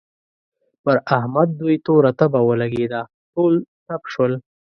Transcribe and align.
پر 0.83 0.97
احمد 1.17 1.49
دوی 1.59 1.75
توره 1.85 2.11
تبه 2.19 2.39
ولګېده؛ 2.47 3.01
ټول 3.33 3.53
تپ 3.87 4.01
شول. 4.13 4.33